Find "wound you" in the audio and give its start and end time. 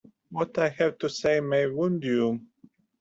1.67-2.39